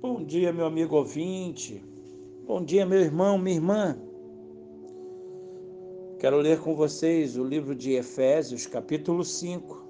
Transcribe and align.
Bom 0.00 0.22
dia, 0.22 0.52
meu 0.52 0.64
amigo 0.64 0.94
ouvinte. 0.94 1.82
Bom 2.46 2.64
dia, 2.64 2.86
meu 2.86 3.00
irmão, 3.00 3.36
minha 3.36 3.56
irmã. 3.56 3.98
Quero 6.20 6.36
ler 6.36 6.60
com 6.60 6.76
vocês 6.76 7.36
o 7.36 7.42
livro 7.42 7.74
de 7.74 7.94
Efésios, 7.94 8.64
capítulo 8.64 9.24
5. 9.24 9.84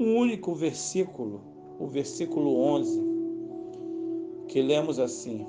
Um 0.00 0.16
único 0.16 0.54
versículo, 0.54 1.42
o 1.78 1.86
versículo 1.86 2.56
11, 2.56 3.02
que 4.48 4.62
lemos 4.62 4.98
assim: 4.98 5.46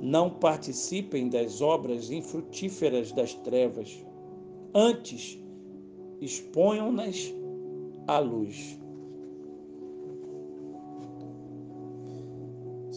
Não 0.00 0.30
participem 0.30 1.28
das 1.28 1.60
obras 1.60 2.08
infrutíferas 2.08 3.10
das 3.10 3.34
trevas, 3.34 4.06
antes 4.72 5.42
exponham-nas 6.20 7.34
à 8.06 8.20
luz. 8.20 8.80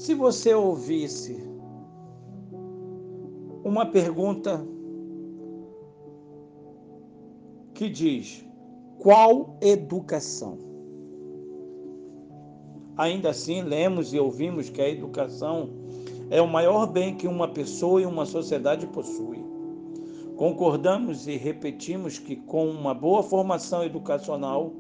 Se 0.05 0.14
você 0.14 0.54
ouvisse 0.54 1.36
uma 3.63 3.88
pergunta 3.88 4.63
que 7.73 7.90
diz: 7.90 8.46
qual 8.99 9.58
educação? 9.60 10.60
Ainda 12.96 13.32
assim, 13.32 13.63
lemos 13.63 14.13
e 14.13 14.20
ouvimos 14.20 14.70
que 14.70 14.80
a 14.80 14.88
educação 14.88 15.72
é 16.30 16.40
o 16.40 16.48
maior 16.48 16.85
bem 16.85 17.16
que 17.16 17.27
uma 17.27 17.48
pessoa 17.48 17.99
e 17.99 18.05
uma 18.05 18.27
sociedade 18.27 18.85
possui. 18.85 19.44
Concordamos 20.35 21.26
e 21.26 21.35
repetimos 21.35 22.20
que, 22.20 22.35
com 22.35 22.70
uma 22.70 22.94
boa 22.94 23.24
formação 23.24 23.84
educacional, 23.84 24.72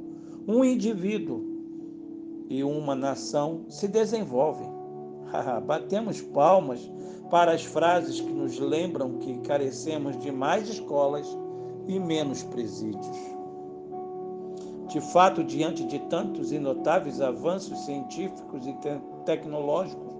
um 0.47 0.63
indivíduo 0.63 1.43
e 2.47 2.63
uma 2.63 2.93
nação 2.93 3.65
se 3.67 3.87
desenvolvem. 3.87 4.74
Batemos 5.65 6.21
palmas 6.21 6.79
para 7.29 7.53
as 7.53 7.63
frases 7.63 8.21
que 8.21 8.31
nos 8.31 8.59
lembram 8.59 9.17
que 9.17 9.37
carecemos 9.39 10.17
de 10.19 10.31
mais 10.31 10.69
escolas 10.69 11.27
e 11.87 11.99
menos 11.99 12.43
presídios. 12.43 13.35
De 14.87 15.01
fato, 15.01 15.43
diante 15.43 15.83
de 15.83 15.99
tantos 16.07 16.51
e 16.51 16.59
notáveis 16.59 17.19
avanços 17.19 17.79
científicos 17.79 18.65
e 18.67 18.73
te 18.73 19.01
tecnológicos, 19.25 20.13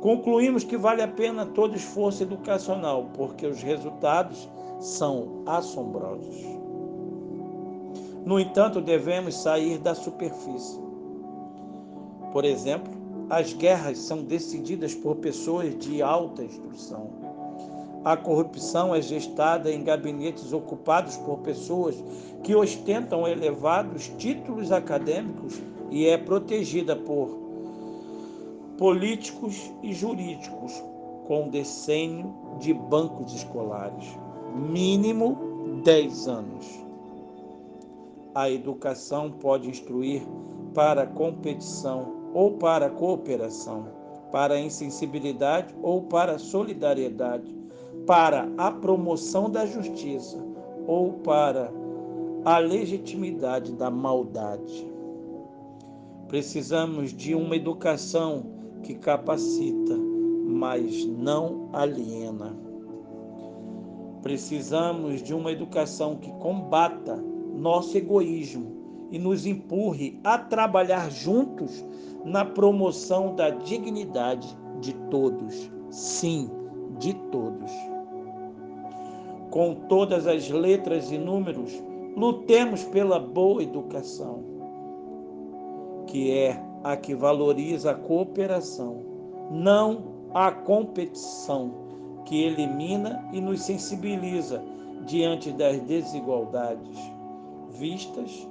concluímos 0.00 0.64
que 0.64 0.76
vale 0.76 1.02
a 1.02 1.08
pena 1.08 1.44
todo 1.44 1.76
esforço 1.76 2.22
educacional, 2.22 3.10
porque 3.14 3.46
os 3.46 3.62
resultados 3.62 4.48
são 4.80 5.42
assombrosos. 5.46 6.36
No 8.24 8.40
entanto, 8.40 8.80
devemos 8.80 9.34
sair 9.34 9.78
da 9.78 9.94
superfície. 9.94 10.80
Por 12.32 12.44
exemplo, 12.44 12.92
as 13.30 13.52
guerras 13.52 13.98
são 13.98 14.22
decididas 14.22 14.94
por 14.94 15.16
pessoas 15.16 15.76
de 15.78 16.00
alta 16.00 16.42
instrução. 16.42 17.10
A 18.04 18.16
corrupção 18.16 18.94
é 18.94 19.02
gestada 19.02 19.70
em 19.70 19.84
gabinetes 19.84 20.52
ocupados 20.52 21.16
por 21.18 21.38
pessoas 21.38 21.94
que 22.42 22.54
ostentam 22.54 23.28
elevados 23.28 24.08
títulos 24.16 24.72
acadêmicos 24.72 25.60
e 25.90 26.06
é 26.06 26.16
protegida 26.16 26.96
por 26.96 27.28
políticos 28.78 29.70
e 29.82 29.92
jurídicos 29.92 30.82
com 31.26 31.48
decênio 31.48 32.32
de 32.60 32.72
bancos 32.72 33.34
escolares, 33.34 34.06
mínimo 34.54 35.80
10 35.84 36.28
anos. 36.28 36.66
A 38.34 38.48
educação 38.48 39.32
pode 39.32 39.68
instruir 39.68 40.22
para 40.72 41.06
competição 41.06 42.17
ou 42.34 42.52
para 42.52 42.90
cooperação, 42.90 43.86
para 44.30 44.60
insensibilidade 44.60 45.74
ou 45.82 46.02
para 46.02 46.38
solidariedade, 46.38 47.56
para 48.06 48.48
a 48.56 48.70
promoção 48.70 49.50
da 49.50 49.66
justiça 49.66 50.38
ou 50.86 51.12
para 51.14 51.70
a 52.44 52.58
legitimidade 52.58 53.72
da 53.72 53.90
maldade. 53.90 54.90
Precisamos 56.28 57.12
de 57.12 57.34
uma 57.34 57.56
educação 57.56 58.44
que 58.82 58.94
capacita, 58.94 59.96
mas 60.46 61.04
não 61.06 61.68
aliena. 61.72 62.56
Precisamos 64.22 65.22
de 65.22 65.34
uma 65.34 65.52
educação 65.52 66.16
que 66.16 66.30
combata 66.32 67.16
nosso 67.54 67.96
egoísmo 67.96 68.77
e 69.10 69.18
nos 69.18 69.46
empurre 69.46 70.20
a 70.22 70.38
trabalhar 70.38 71.10
juntos 71.10 71.84
na 72.24 72.44
promoção 72.44 73.34
da 73.34 73.50
dignidade 73.50 74.56
de 74.80 74.92
todos. 75.10 75.70
Sim, 75.90 76.50
de 76.98 77.14
todos. 77.30 77.70
Com 79.50 79.74
todas 79.88 80.26
as 80.26 80.48
letras 80.50 81.10
e 81.10 81.16
números, 81.16 81.72
lutemos 82.16 82.84
pela 82.84 83.18
boa 83.18 83.62
educação, 83.62 84.44
que 86.06 86.30
é 86.30 86.62
a 86.84 86.96
que 86.96 87.14
valoriza 87.14 87.92
a 87.92 87.94
cooperação, 87.94 89.02
não 89.50 90.28
a 90.34 90.50
competição, 90.50 91.88
que 92.26 92.42
elimina 92.42 93.26
e 93.32 93.40
nos 93.40 93.62
sensibiliza 93.62 94.62
diante 95.06 95.50
das 95.50 95.80
desigualdades 95.80 96.98
vistas 97.70 98.46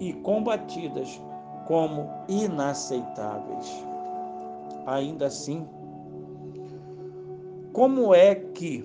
e 0.00 0.14
combatidas 0.14 1.20
como 1.66 2.08
inaceitáveis. 2.26 3.86
Ainda 4.86 5.26
assim, 5.26 5.64
como 7.72 8.12
é 8.14 8.34
que, 8.34 8.84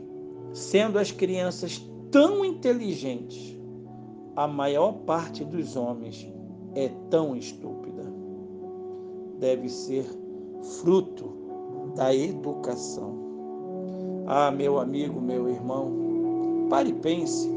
sendo 0.53 0.99
as 0.99 1.09
crianças 1.09 1.83
tão 2.11 2.45
inteligentes, 2.45 3.57
a 4.35 4.47
maior 4.47 4.91
parte 5.05 5.43
dos 5.43 5.75
homens 5.75 6.31
é 6.75 6.89
tão 7.09 7.35
estúpida? 7.35 8.03
Deve 9.39 9.69
ser 9.69 10.05
fruto 10.81 11.33
da 11.95 12.13
educação. 12.13 13.15
Ah, 14.27 14.51
meu 14.51 14.77
amigo, 14.77 15.21
meu 15.21 15.49
irmão, 15.49 16.67
pare 16.69 16.89
e 16.89 16.93
pense 16.93 17.54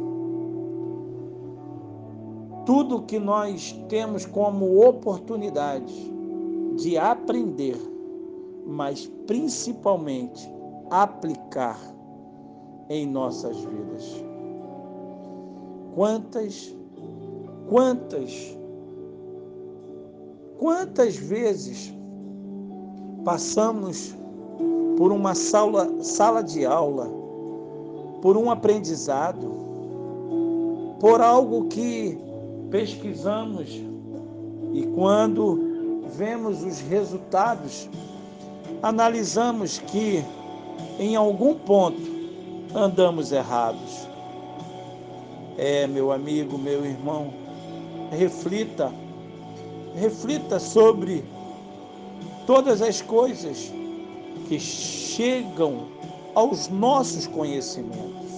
tudo 2.69 3.01
que 3.01 3.19
nós 3.19 3.73
temos 3.89 4.27
como 4.27 4.87
oportunidade 4.87 6.13
de 6.77 6.99
aprender, 6.99 7.79
mas 8.67 9.11
principalmente 9.27 10.47
aplicar 10.91 11.81
em 12.91 13.07
nossas 13.07 13.57
vidas. 13.57 14.23
Quantas, 15.95 16.77
quantas, 17.71 18.59
quantas 20.59 21.17
vezes 21.17 21.91
passamos 23.25 24.15
por 24.99 25.11
uma 25.11 25.35
sala, 25.35 26.03
sala 26.03 26.43
de 26.43 26.67
aula, 26.67 27.09
por 28.21 28.37
um 28.37 28.51
aprendizado, 28.51 29.57
por 31.01 31.23
algo 31.23 31.67
que 31.69 32.28
pesquisamos 32.71 33.71
e 34.73 34.83
quando 34.95 36.03
vemos 36.17 36.63
os 36.63 36.81
resultados, 36.81 37.89
analisamos 38.83 39.79
que 39.79 40.25
em 40.99 41.17
algum 41.17 41.55
ponto 41.55 42.01
andamos 42.75 43.33
errados. 43.33 44.07
É, 45.57 45.87
meu 45.87 46.13
amigo, 46.13 46.57
meu 46.57 46.85
irmão, 46.85 47.33
reflita, 48.11 48.93
reflita 49.97 50.59
sobre 50.59 51.25
todas 52.47 52.81
as 52.81 53.03
coisas 53.03 53.73
que 54.47 54.61
chegam 54.61 55.87
aos 56.35 56.69
nossos 56.69 57.27
conhecimentos. 57.27 58.29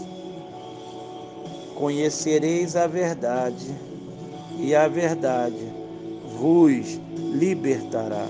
Conhecereis 1.75 2.77
a 2.77 2.87
verdade 2.87 3.90
e 4.61 4.75
a 4.75 4.89
verdade 4.89 5.73
vos 6.39 7.01
libertará. 7.17 8.27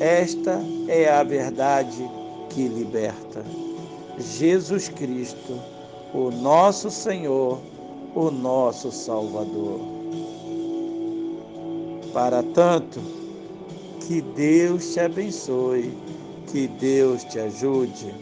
Esta 0.00 0.60
é 0.88 1.08
a 1.08 1.22
verdade 1.22 2.08
que 2.50 2.68
liberta. 2.68 3.44
Jesus 4.18 4.88
Cristo, 4.88 5.58
o 6.14 6.30
nosso 6.30 6.90
Senhor, 6.90 7.58
o 8.14 8.30
nosso 8.30 8.90
Salvador. 8.92 9.80
Para 12.12 12.42
tanto, 12.42 13.00
que 14.06 14.20
Deus 14.20 14.92
te 14.92 15.00
abençoe, 15.00 15.96
que 16.50 16.68
Deus 16.68 17.24
te 17.24 17.38
ajude. 17.38 18.14